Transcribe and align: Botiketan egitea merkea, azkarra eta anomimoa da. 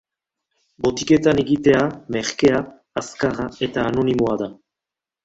Botiketan 0.85 1.41
egitea 1.43 1.83
merkea, 2.15 2.63
azkarra 3.03 3.47
eta 3.69 3.85
anomimoa 3.91 4.35
da. 4.43 4.49